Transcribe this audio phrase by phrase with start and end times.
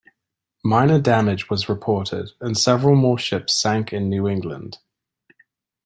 [0.63, 4.79] Minor damage was reported and several more ships sank in New England.